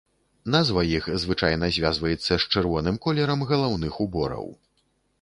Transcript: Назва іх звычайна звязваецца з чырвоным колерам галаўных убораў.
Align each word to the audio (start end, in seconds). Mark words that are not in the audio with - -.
Назва 0.53 0.83
іх 0.97 1.05
звычайна 1.25 1.69
звязваецца 1.77 2.31
з 2.31 2.41
чырвоным 2.51 3.01
колерам 3.07 3.39
галаўных 3.55 3.93
убораў. 4.09 4.53